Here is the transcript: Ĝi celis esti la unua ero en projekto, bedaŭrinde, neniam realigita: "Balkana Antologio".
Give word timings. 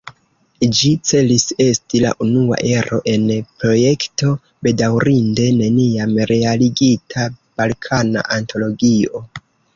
Ĝi 0.77 0.87
celis 1.09 1.43
esti 1.65 2.01
la 2.05 2.13
unua 2.25 2.57
ero 2.77 2.99
en 3.11 3.27
projekto, 3.65 4.33
bedaŭrinde, 4.69 5.47
neniam 5.61 6.17
realigita: 6.33 7.29
"Balkana 7.63 8.27
Antologio". 8.41 9.25